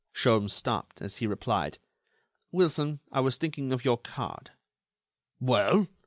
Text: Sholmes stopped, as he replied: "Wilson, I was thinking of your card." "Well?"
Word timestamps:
Sholmes 0.15 0.49
stopped, 0.51 0.99
as 0.99 1.17
he 1.17 1.27
replied: 1.27 1.77
"Wilson, 2.51 3.01
I 3.11 3.19
was 3.19 3.37
thinking 3.37 3.71
of 3.71 3.85
your 3.85 3.97
card." 3.99 4.49
"Well?" 5.39 5.85